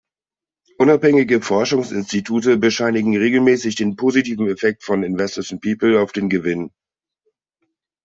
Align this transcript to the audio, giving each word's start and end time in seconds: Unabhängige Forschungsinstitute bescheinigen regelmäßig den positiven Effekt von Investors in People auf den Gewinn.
Unabhängige 0.79 1.41
Forschungsinstitute 1.43 2.57
bescheinigen 2.57 3.15
regelmäßig 3.17 3.75
den 3.75 3.95
positiven 3.97 4.47
Effekt 4.49 4.83
von 4.83 5.03
Investors 5.03 5.51
in 5.51 5.59
People 5.59 6.01
auf 6.01 6.11
den 6.11 6.27
Gewinn. 6.27 6.71